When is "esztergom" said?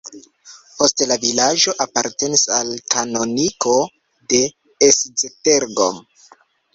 4.89-6.01